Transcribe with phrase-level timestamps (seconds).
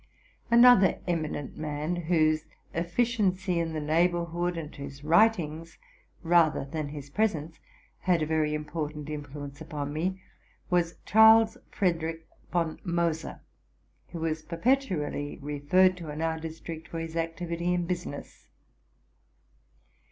[0.49, 5.77] Another eminent man, whose efficiency in the neighbor hood and whose writings,
[6.23, 7.59] rather than his presence,
[7.99, 10.19] had a very important influence upon me,
[10.71, 13.41] was Charles Frederick von Moser,
[14.07, 18.47] who was perpetually referred to in our dis trict for his activity in business.